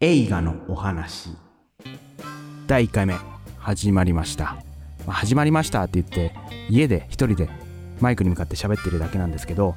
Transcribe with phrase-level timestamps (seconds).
[0.00, 1.30] 映画のお話。
[2.66, 3.14] 第1回目
[3.56, 4.56] 始まりました、
[5.06, 6.34] まあ始まりましたって言って
[6.68, 7.48] 家で一人で
[8.02, 9.74] マイクに向かって喋ってるだけなんですけど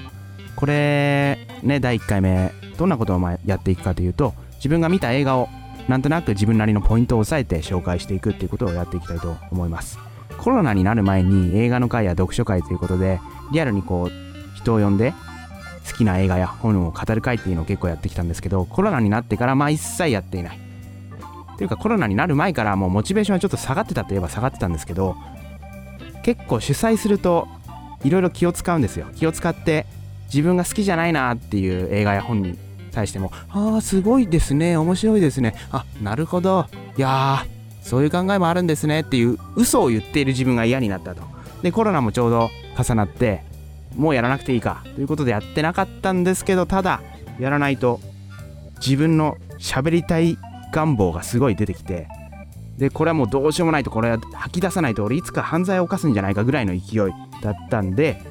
[0.57, 5.47] これね第1回目どんなことをやっていくかというと自分が見た映画を
[5.87, 9.99] なんとなく自分なりのポイントを押さえて紹介していくっていうことをやっていきたいと思います。
[10.37, 13.21] コロナになる前に映画の会や読書会ということで
[13.53, 15.13] リアルにこう人を呼んで
[15.89, 20.59] 好きな映画や本を語る会っていうのを結構やってきたんですけどコロナになってからまあ一切やっていない。
[21.57, 25.17] というかコロナになる前からもうモチベーションはちょっと下がってたといえば下がってたんですけど
[26.23, 27.47] 結構主催すると
[28.03, 29.07] いろいろ気を使うんですよ。
[29.15, 29.85] 気を使って
[30.27, 32.57] 自分が好きじゃないなっていう映画や本に
[32.91, 35.55] 対しても「ああすごいですね面白いですね。
[35.71, 36.67] あなるほど。
[36.97, 41.23] いやーそういう考えもあるんですね」っていう嘘を言っている自分が嫌になったと。
[41.61, 43.43] でコロナもちょうど重なって
[43.95, 47.01] もうやらなくていいかということでやってなかったんですけどただ
[47.39, 47.99] やらないと
[48.79, 50.37] 自分の喋りたい
[50.71, 52.07] 願望がすごい出てきて
[52.77, 58.21] でこれはもうどうしようもないとこれは吐き出さないと俺いつか犯罪を犯すんじゃないかぐらいの勢いだったんで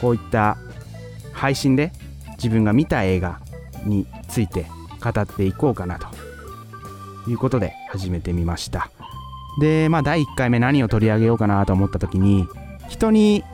[0.00, 0.56] こういった
[1.32, 1.92] 配信で
[2.36, 3.40] 自分が見た映画
[3.84, 4.66] について
[5.02, 6.08] 語っていこうかなと
[7.30, 8.90] いうことで始めてみました。
[9.60, 12.46] でまあ第1回目何を取り上げようかなと思った時に
[12.88, 13.44] 人に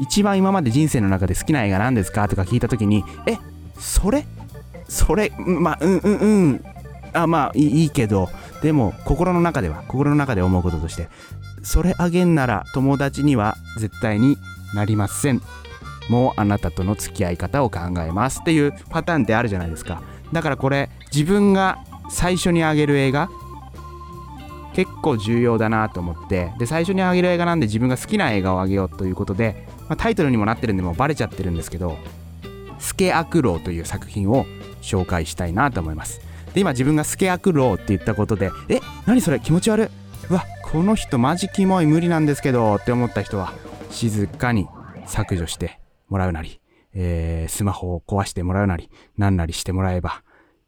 [0.00, 2.26] 一番今まで人生の中で好きな映画何ですか？
[2.28, 3.36] とか聞いた時にえ
[3.78, 4.26] それ？
[4.88, 5.30] それ？
[5.38, 6.64] まあうんうんうん。
[7.12, 8.28] あまあいいいけど
[8.62, 11.08] でも心の中では心の中で思うこととして
[11.62, 14.36] それあげんなら友達には絶対に
[14.74, 15.42] なりません。
[16.08, 20.02] もうあなたとの付き合い方を考えますっていうパターンってあるじゃないですか。
[20.32, 23.28] だからこれ自分が最初にあげる映画
[24.72, 31.98] 結構重要だなと思ってで最初にあげる映画なんで自分が好きな映画をあげようということで、まあ、タイトルにもなってるんでもうバレちゃってるんですけど
[32.78, 34.46] 「スケアクロウ」という作品を
[34.82, 36.20] 紹介したいなと思います。
[36.54, 39.88] で今自分がスケアクロウって言ったことでえ何それ気持ち悪い。
[40.30, 43.52] うわこの人マジキモい無理なんですけどって思った人は
[43.90, 44.68] 静かに
[45.06, 46.60] 削除してもらうなり、
[46.94, 50.22] えースマホを壊してもらうなりなんなりしてもらえば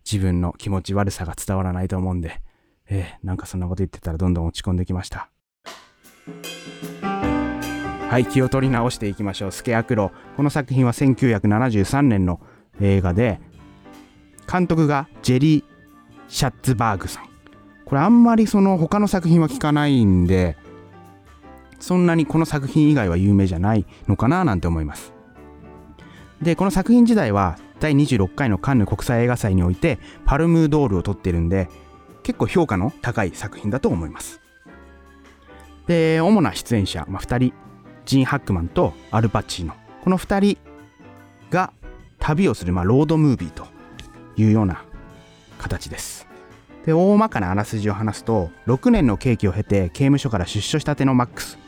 [0.05, 2.41] 自分の気持ち悪さが伝わらないと思うんで
[2.89, 5.31] えーなんかそんなこと言ってたらどんどん落ち込んできました。
[8.13, 9.53] はい気を取り直していきましょう。
[9.53, 12.41] スケアクロこの作品は1973年の
[12.79, 13.41] 映画で
[14.47, 15.65] 監督がジェリー・
[16.29, 17.31] シャッツバーグさん。
[17.87, 20.59] これあんまりその他の作品は聞かないんで
[21.81, 25.15] そんなにこの作品以外は有名じゃないのかななんて思います。
[26.43, 31.71] でこの作品自体は第26回のカンヌ国際映画祭においてパルムドールを取ってるんで
[32.25, 34.43] 結構評価の高い作品だと思います。
[35.87, 37.72] で主な出演者、まあ、2人
[38.05, 39.75] ジン・ハックマンとアルパチーノ。
[40.03, 40.59] この2人
[41.51, 41.73] が
[42.19, 43.67] 旅をする、まあ、ロードムービーと
[44.37, 44.85] いうような
[45.59, 46.27] 形です。
[46.87, 51.59] で大まかなあらすじを話すと6年の刑期を経て刑務所から出所したてのマックス。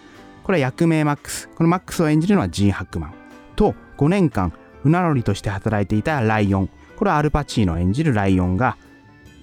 [0.43, 1.49] これは役名マックス。
[1.49, 3.15] このマックスを演じるのはジン・ハックマン。
[3.57, 4.53] と5年間
[4.83, 6.71] 船乗りとして働いていたライオン。
[6.97, 8.77] これはアルパチーノ演じるライオンが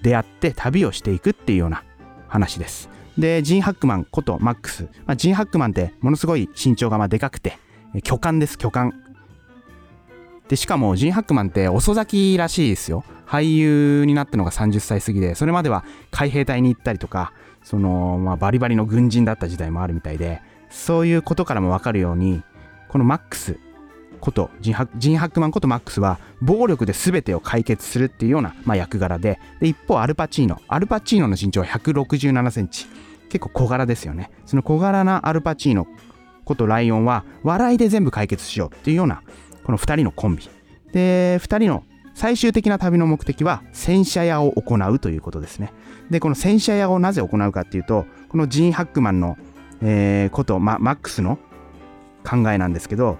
[0.02, 1.84] 出会って旅をしていくっていうような
[2.28, 2.88] 話です。
[3.18, 7.58] でジン・ハックマンことマックス、まあ、ジン・ハックマンってものすごい身長がまでかくて
[8.02, 8.92] 巨漢です巨漢。
[10.48, 13.04] でしかもジン・ハックマンって遅咲きらしいですよ。
[13.26, 22.42] 俳優になったのが30歳過ぎでそれまでは海兵隊に行ったりとかその、まあ、バリバリの軍人だった時代もあるみたいでそういうことからも分かるように
[22.88, 23.58] このマックス
[24.22, 30.62] ことジンハ・ックマンことマックスは暴力で全てを解決するっていうような、まあ、役柄でで一方アルパチーノ。
[30.68, 32.86] アルパチーノの身長は167センチ。
[33.28, 34.30] 結構小柄ですよね。
[34.46, 35.88] その小柄なアルパチーノ
[36.44, 39.22] ことライオンは笑いで全部解決しようっていうような
[39.64, 40.48] この2人のコンビ。
[40.92, 41.82] で2人の
[42.14, 45.72] 最終的な旅の目的は洗車屋を行うということですね。
[46.10, 49.36] でこの洗車屋をなぜ行うかっていうとこのジン・ハックマンの、
[49.80, 51.38] えーこと、ま、マックスの
[52.24, 53.18] 考えなんですけど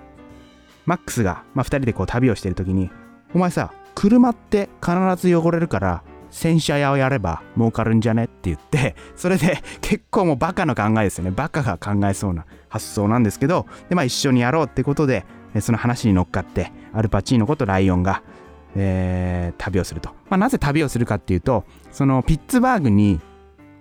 [0.86, 2.90] マックスが、まあ、2人でこう旅をしてる時に
[3.34, 11.30] お前さ車って必ず汚れるから洗車屋をやれば儲かるんじゃねって言ってそれで結構もうバカの考えですよね。
[11.30, 15.26] バカが考えそうな発想なんですけどで、まあ、一緒にやろうってことで
[15.60, 18.22] その話に乗っかってアルパチーノことライオンが、
[18.74, 23.20] えー旅をすると、まあ、なぜ旅をするかっていうとそのピッツバーグに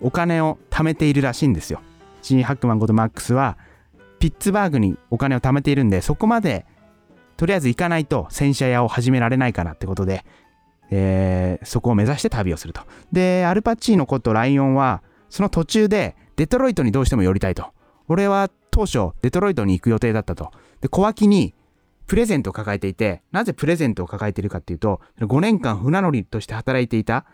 [0.02, 1.80] お金を貯めているらしいんですよ。
[2.20, 3.56] ジン・ハックマンことマックスは
[4.18, 6.66] ピッツバーグにお金を貯めているんでそこまで
[7.36, 10.24] とりあえず行かないと洗車屋を始められないかなってことで、
[10.90, 12.82] えーそこを目指して旅をすると。
[13.12, 17.66] でアルパッチーノことライオンはその途中でデトロイトにどうしても寄りたいと。
[18.08, 20.50] 俺は当初デトロイトに行く予定だったと。
[20.80, 21.54] で小脇に
[22.06, 27.26] プレゼントを抱えていてなぜプレゼントを抱えているかっていうと5年間船乗りとして働いていた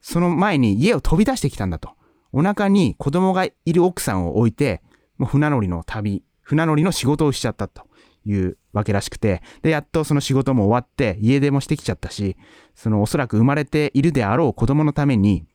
[0.00, 1.90] その前に家を飛び出してきたんだと。
[2.32, 4.82] お腹に子供がいる奥さんを置いて、
[5.16, 7.87] もう船乗りの旅、船乗りの仕事をしちゃったと。
[8.24, 12.36] いうわけらしくて、で、やっとその仕事も終わって、家出もしてきちゃったし、
[12.74, 15.46] そのおそらく生まれているであろう子供のために、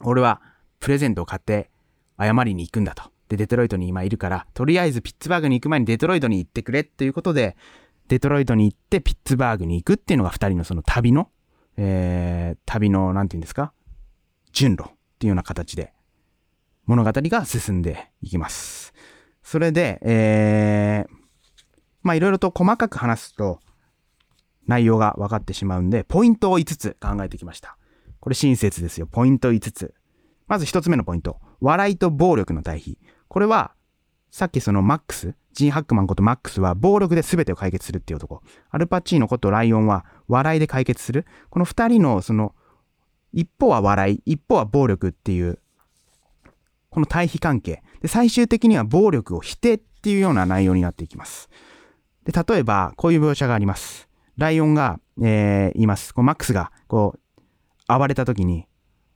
[0.00, 0.40] 俺は
[0.80, 1.70] プレゼントを買って
[2.18, 3.04] 謝りに行くんだと。
[3.28, 7.56] で、デトロイトに今いるから、とりあえずピッツバーグに行く前にデトロイトに行ってくれっていうことで、
[8.08, 11.28] デトロイトに行ってピッツバーグに行くっていうのが二人のその旅の、
[11.76, 13.72] えー、旅の、なんて言うんですか？
[14.52, 14.86] 順路っ
[15.18, 15.92] ていうような形で
[16.86, 18.94] 物語が進んでいきます。
[19.42, 21.14] それで、えー、
[22.06, 23.60] まあいろいろと細かく話すと
[24.66, 27.76] 内容が分かってしまうんで、ポイントを5つ考えてきました。
[28.20, 29.06] これ親切ですよ。
[29.06, 29.94] ポイント5つ。
[30.46, 31.38] まず1つ目のポイント。
[31.60, 32.98] 笑いと暴力の対比。
[33.28, 33.72] これは、
[34.30, 38.42] さっきそのマックス、ジン・ハックマンことマックスは暴力で全てを解決するっていう男。
[38.70, 41.26] アルパチーノことライオンは笑いで解決する。
[41.50, 42.54] この二人のその、
[43.32, 45.58] 一方は笑い、一方は暴力っていう、
[46.90, 47.82] この対比関係。
[48.00, 51.48] で、最終的には暴力を否定っていうような内容になっていきます。
[52.26, 54.08] で、例えば、こういう描写があります。
[54.36, 56.12] ライオンが、えー、います。
[56.12, 57.18] こうマックスが、こう、
[57.88, 58.66] 暴れた時に、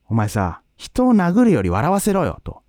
[0.06, 2.62] お前さ、人を殴るより笑わせろよ、と。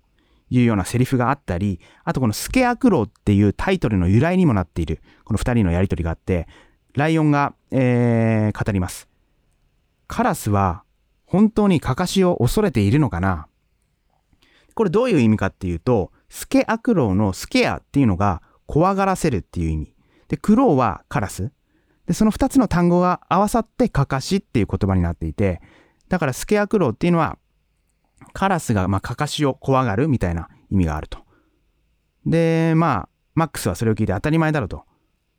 [0.50, 6.46] いうようなセリフがあったり、あとこのスケアクローっていうタイトルの由来にもなっている、この二人のやりとりがあって、
[6.94, 9.08] ライオンが、えー、語ります。
[10.08, 10.82] カラスは
[11.24, 13.46] 本当にカカシを恐れているのかな？
[14.74, 19.91] これどういう意味かっていうと、スケアクローのスケアっていうのが怖がらせるっていう意味。
[20.32, 21.52] で、クロはカラス。
[22.06, 25.60] で、その二つの単語が合わさってカカシっていう言葉になっていて、
[26.08, 27.36] だからスケアクローっていうのは
[28.32, 31.18] カラスが、まあ、カカシを怖がるみたいな意味があると。
[32.24, 34.84] で、まあ、マックスはそれを聞いて当たり前だろうと。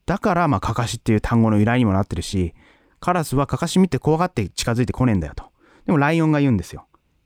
[0.05, 2.53] だから、まあ、カカシっていう単語の由来にもなってるし、
[2.99, 5.45] カラスはカカシ見て怖がって近づいてこねえんだよと。
[5.87, 6.85] でもライオンが言うんですよ。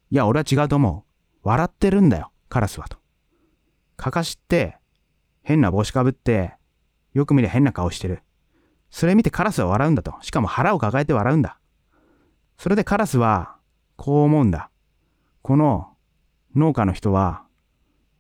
[0.10, 1.48] いや、俺は違うと思う。
[1.48, 2.98] 笑ってるんだよ、カラスはと。
[3.98, 4.78] カカシって、
[5.44, 6.54] 変な帽子かぶって、
[7.18, 8.22] よく見りゃ変な顔してる。
[8.92, 10.14] それ見てカラスは笑うんだと。
[10.22, 11.58] しかも腹を抱えて笑うんだ。
[12.60, 13.58] それでカラスは、
[13.96, 14.69] こう思うんだ。
[15.42, 15.96] この
[16.56, 17.44] 農家の人は、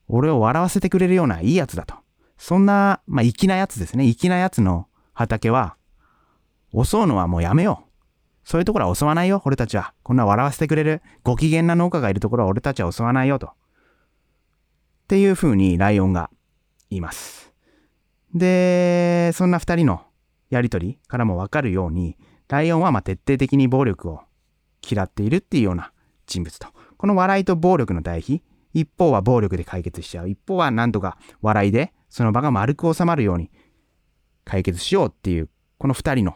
[0.07, 1.93] 俺を笑わせてくれるようないいやつだと。
[2.39, 4.03] そんな、まあ、粋なやつですね。
[4.11, 5.75] 粋なやつの畑は、
[6.73, 7.87] 襲うのはもうやめよう。
[8.49, 9.93] そういうところは襲わないよ、俺たちは。
[10.01, 13.47] こんな笑わせてくれる、ご機嫌な農家がいるところは俺たちは襲わないよと。
[13.47, 13.51] っ
[15.07, 16.31] ていう風にライオンが
[16.89, 17.46] 言います。
[18.33, 20.01] で、そんな二人の
[20.49, 24.21] やりとりからもわかるように、ライオンはま徹底的に暴力を
[24.89, 25.91] 嫌っているっていうような
[26.25, 26.67] 人物と。
[26.97, 28.43] この笑いと暴力の対比、
[28.73, 30.29] 一方は暴力で解決しちゃう。
[30.29, 33.51] 一方は何とか笑いでその場が丸く収まるように
[34.45, 36.35] 解決しようっていう、この二人の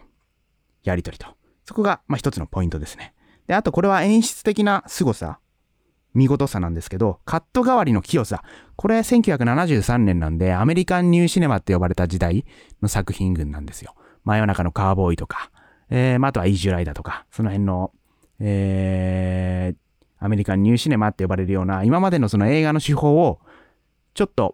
[0.84, 1.28] やりとりと。
[1.66, 3.14] そこが、まあ一つのポイントですね。
[3.48, 5.40] で、あとこれは演出的な凄さ、
[6.14, 8.44] 見事さなんですけど、カット代わりの清さ。
[8.76, 12.46] これ1973年なんで、アメリカンニューシネマって呼ばれた時代
[12.82, 13.96] の作品群なんですよ。
[14.26, 15.52] 真夜中のカーボーイとか、
[15.90, 17.92] えー、まあ、あとはイージュライダーとか、その辺の、
[18.40, 23.40] えー、アメリカンニューシネマって呼ばれるような、今までのその映画の手法を、
[24.14, 24.54] ちょっと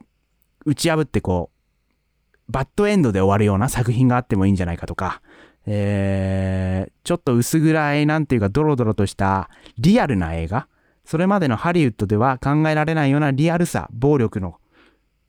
[0.66, 5.22] 打ち破ってこう、バッドエンドで終わるような作品があってもいいんじゃないかとか、
[5.66, 10.68] えー、ちょっと薄暗い、なんていうか、ドロドロとしたリアルな映画。
[11.08, 14.60] それまでのハリウッドでは考えられないようなリアルさ、暴力の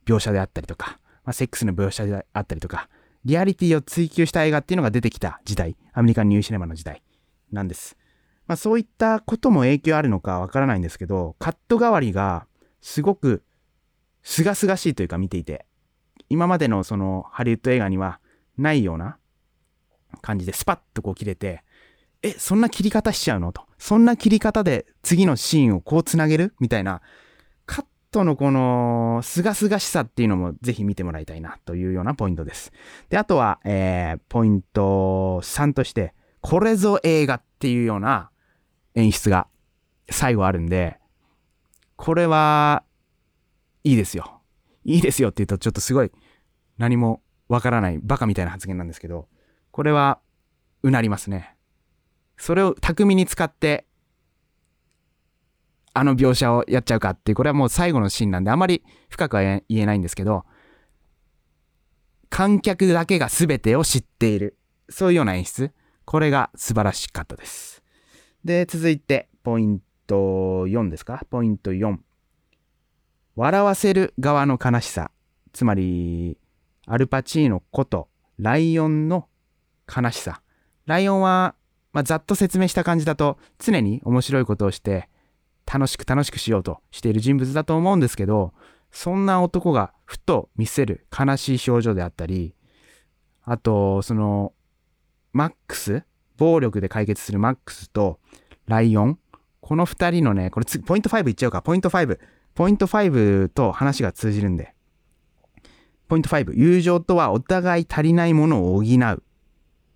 [0.06, 2.88] 描写であったりとか、まあ、セックスの描写であったりとか、
[3.24, 7.00] リアリティを追求した映画っていうのが出てきた時代、アメリカンニューシネマの時代
[7.52, 7.96] なんです。
[8.48, 12.48] まあそういったことも影響あるのかわからないんですけど、カット代わりが
[12.80, 13.44] すごく
[14.24, 15.64] 清々しいというか見ていて、
[16.28, 18.18] 今までのそのハリウッド映画には
[18.56, 19.16] ないような
[20.22, 21.62] 感じでスパッとこう切れて、
[22.22, 23.52] え、そんな切り方しちゃうの？
[23.52, 23.62] と。
[23.78, 26.54] そんな切り方で次のシーンをこうつなげる？
[26.58, 27.00] みたいな、
[27.66, 32.72] カットのこの、すがすがしさっていうのもぜひ見てもらいたいなというようなポイントです。
[33.08, 38.30] で、あとは、えー、ポイント3として、これぞ映画っていうような
[38.94, 39.46] 演出が
[40.10, 40.98] 最後あるんで、
[41.96, 42.84] これは、
[43.84, 44.40] いいですよ。
[44.84, 46.10] いいですよって言うとちょっとすごい
[46.78, 49.28] 何もわからないバカみたいな発言なんですけど、
[49.70, 50.18] これは
[50.82, 51.54] うなりますね。
[52.38, 53.84] それを巧みに使って、
[55.94, 60.44] あの描写をやっちゃうかっていう、これはもう最後のシーンなんであまり深くは言えないんですけど、
[62.30, 64.56] 観客だけが全てを知っている。
[64.90, 65.72] そういうような演出。
[66.04, 67.82] これが素晴らしかったです。
[68.44, 71.24] で、続いて、ポイント4ですか？
[71.28, 71.98] ポイント4。
[73.34, 75.10] 笑わせる側の悲しさ。
[75.52, 76.38] つまり、
[76.86, 79.28] アルパチーノこと、ライオンの
[79.86, 80.42] 悲しさ。
[80.86, 81.54] ライオンは、
[81.98, 85.08] まあ、ざっと説明した感じだと常に面白いことをして
[85.66, 88.52] 楽しく楽しくしようとしている人物だと思うんですけど
[88.92, 92.54] そんな男がふと見せる悲しい表情であったり
[93.42, 94.52] あとその
[95.32, 96.04] マックス
[96.36, 98.20] 暴力で解決するマックスと
[98.66, 99.18] ライオン。
[99.60, 101.62] この2人のねこれポイント5いっちゃうか。
[101.62, 102.16] ポイント5
[102.54, 104.72] ポイント5と話が通じるんで。
[106.06, 109.16] ポイント5友情とはお互い足りないものを補うっ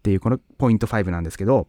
[0.03, 1.69] ていうこのポイント5なんですけど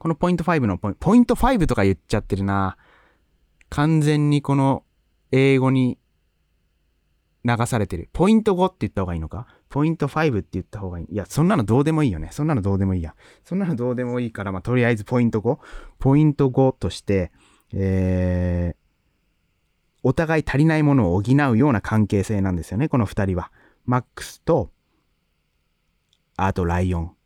[0.00, 2.78] このポイント5のポイポイント5とか言っちゃってるな
[3.68, 4.82] 完全にこの
[5.30, 5.98] 英語に
[7.44, 8.08] 流されてる。
[8.14, 9.46] ポイント5って言った方がいいのか？
[9.68, 11.06] ポイント5って言った方がいい。
[11.10, 12.30] いや、そんなのどうでもいいよね。
[12.32, 13.14] そんなのどうでもいいや。
[13.44, 15.58] そんなのどうでもいいから、まあ、とりあえずポイント 5?
[15.98, 17.30] ポイント5として、
[17.74, 18.76] えー、
[20.02, 23.52] お互い足りないものを補うような関係性なんですよね、この二人は。
[23.84, 24.70] マックスと、
[26.36, 27.16] あとライオン。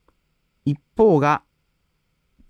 [0.64, 1.44] 一方が、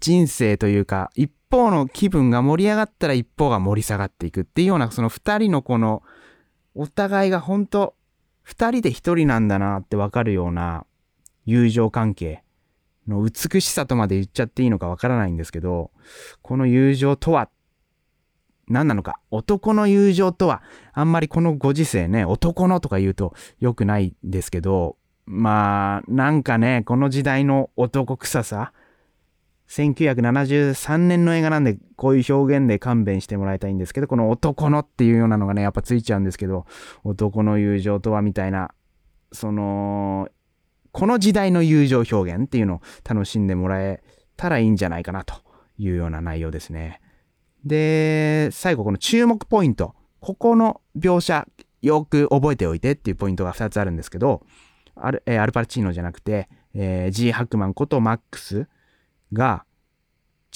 [0.05, 6.03] 人生というか、一方の気分が盛り上がったら一方が盛り下がっていくっていうような、その二人のこの、
[6.75, 7.95] お互いが本当
[8.43, 10.85] 二人で一人なんだなってわかるような
[11.47, 12.45] 友情関係
[13.09, 15.91] の美しさとまで言っちゃっていいのかわからないんですけど、
[16.43, 17.49] この友情とは
[18.69, 19.19] 何なのか。
[19.31, 28.73] 男の友情とは、あんまりこのご時世ね、男のとか言うと良くないんですけど、まあ、なんかね、この時代の男臭さ、
[29.69, 36.67] 1973年の映画なんで、こういう表現で勘弁してもらいたいんですけど、この男のっていうようなのがね、やっぱついちゃうんですけど、
[37.03, 38.71] 男の友情とはみたいな、
[39.33, 40.29] その、
[40.93, 44.03] この時代の友情表現っていうのを楽しんでもらえ
[44.37, 45.35] たらいいんじゃないかなと
[45.77, 47.01] いうような内容ですね。
[47.65, 49.95] で、最後この注目ポイント。
[50.21, 51.49] ここの描写、
[51.83, 54.43] よく覚えておいてっていうポイントが2つあるんですけど、
[54.95, 58.69] アル,、えー、アルパチーノじゃなくて、えー、G ハックマンことマックス
[59.35, 59.67] が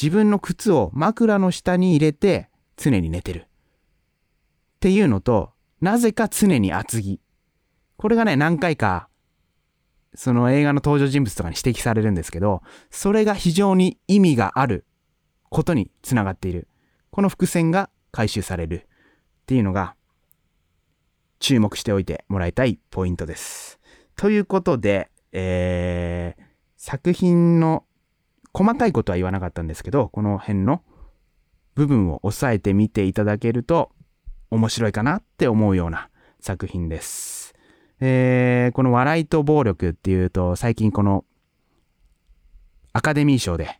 [0.00, 3.40] 自分の靴を枕の下に入れて常に寝てる。
[3.40, 7.20] っていうのと、なぜか常に厚着。
[7.96, 9.08] これがね、何回か、
[10.14, 14.86] その映画の登場人物とかに指摘されるんですけど、それが非常に意味がある
[15.50, 16.68] ことにつながっている。
[17.10, 18.86] この伏線が回収される
[19.42, 19.96] っていうのが
[21.40, 23.80] 注目しておいてもらいたいポイントです。
[24.14, 26.42] ということで、えー、
[26.76, 27.84] 作品の
[28.58, 30.82] 細かいことは言わなかったんですけど、この辺の
[31.76, 33.92] 部分を押さえてみていただけると
[34.50, 36.08] 面白いかなって思うような
[36.40, 37.54] 作品です。
[38.00, 41.24] えー、この笑いと暴力っていうと最近この
[42.92, 43.78] アカデミー賞で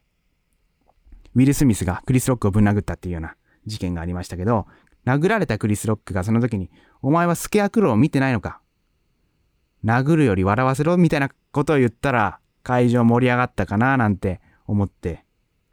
[1.35, 3.35] ウィル・スミスがクリス・ロックをぶん殴ったっていうような
[3.67, 4.67] 事件がありましたけど、
[5.05, 6.71] 殴られたクリス・ロックがその時に、
[7.03, 8.61] お前はスケアクローを見てないのか？
[9.85, 15.25] 殴るより笑わせろみたいなことを言ったら、会場盛り上がったかななんて思って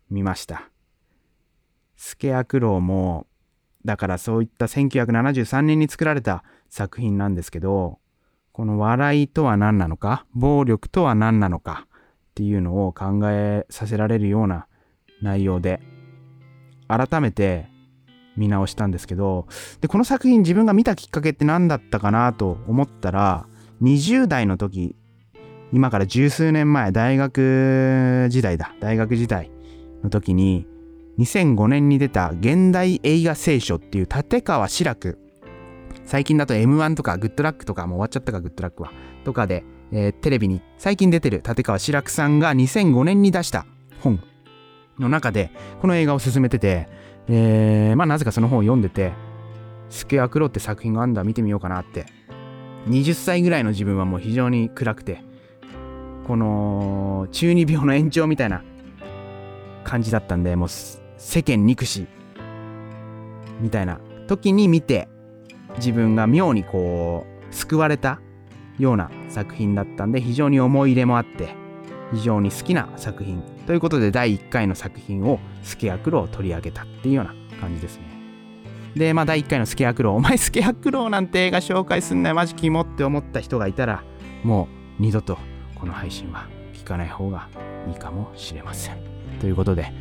[0.09, 0.69] みました。
[1.95, 3.27] スケアクローも、
[3.85, 7.99] だからそういった1973年に作られた作品なんですけど、
[8.51, 14.67] この笑いとは何なのか、暴力とは何なのかっていうのを考えさせられるような
[15.21, 15.81] 内容で
[16.87, 17.67] 改めて
[18.35, 19.47] 見直したんですけど
[19.81, 23.47] でこの作品自分が見たきっかけって何だったかなと思ったら
[23.81, 24.95] 20代の時
[25.75, 28.73] 今から十数年前大学時代だ。
[28.79, 29.51] 大学時代
[30.05, 30.65] の時に
[31.19, 35.19] 2005年に出た現代映画聖書っていう立川志らく。
[36.05, 38.93] 最近だと M1 とかグッドラックとかもう終わっちゃったかグッドラックは。
[39.25, 43.65] とかで、えー、テレビに最近出てる立川志らくさんが2005年に出した
[43.99, 44.23] 本
[44.97, 45.51] の中で、
[45.81, 46.87] この映画を進めてて、
[47.27, 49.11] えー、まあなぜかその本を読んでて、
[49.89, 52.05] スケアクロって作品があるんだ、見てみようかなって。
[52.87, 55.34] 20歳ぐらいの自分はもう非常に暗くて、
[56.27, 58.63] この中二病の延長みたいな
[59.83, 62.07] 感じだったんで、もう世間憎し、
[63.61, 65.07] みたいな時に見て、
[65.77, 68.19] 自分が妙にこう、救われた
[68.79, 71.55] ような作品だったんで、非常に思い入れもあって、
[72.11, 78.03] 非常に好きな作品ということで第1回の作品をスケアクロを取り上げたっていうような感じですね。
[78.95, 84.03] で、まあ第1回のスケアクロお前スケアクロなんて映画紹介すんなよマジキモって思った人がいたら
[84.43, 85.37] もう二度と
[85.85, 87.47] この配信は聞かない方が
[87.87, 88.97] いいかもしれません。
[89.39, 89.93] ということで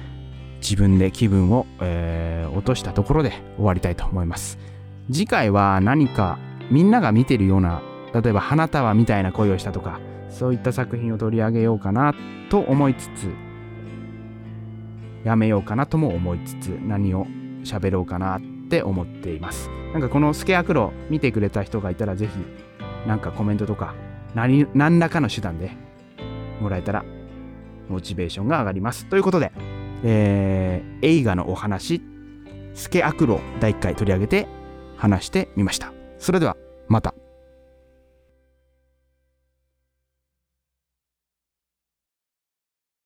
[0.63, 4.59] 自分で気分を、えー、落としたところで終わりたいと思います。
[5.13, 6.39] 次回は何か
[6.71, 7.83] みんなが見てるような
[8.15, 10.01] 例えば花束みたいな恋をしたとか
[10.31, 12.15] そういった作品を取り上げようかな
[12.49, 13.31] と思いつつ
[15.23, 17.27] やめようかなとも思いつつ何を
[17.63, 22.33] 喋ろうかなって思っていますなんかこのスケアクロ見てくれた人がいたらぜひ
[23.07, 23.95] なんかコメントとか
[24.35, 25.71] 何何らかの手段で
[26.61, 27.05] もらえたら
[27.89, 29.07] モチベーションが上がります。
[29.07, 29.53] ということで、
[30.03, 32.03] えー映画のお話
[32.75, 34.49] スケアクロ第1回取り上げて
[34.97, 35.93] 話してみました。
[36.19, 36.57] それでは
[36.89, 37.15] また。